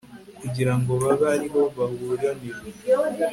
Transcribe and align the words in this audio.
kugirango 0.41 0.91
babe 1.01 1.25
ariho 1.35 1.61
baburanira 1.75 2.59